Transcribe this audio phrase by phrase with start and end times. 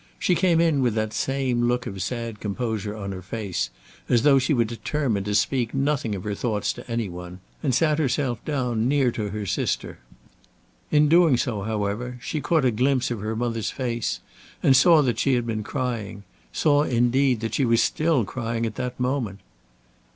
[0.17, 3.69] She came in with that same look of sad composure on her face,
[4.09, 7.71] as though she were determined to speak nothing of her thoughts to any one, and
[7.75, 9.99] sat herself down near to her sister.
[10.89, 14.21] In doing so, however, she caught a glimpse of her mother's face,
[14.63, 18.77] and saw that she had been crying, saw, indeed, that she was still crying at
[18.77, 19.39] that moment.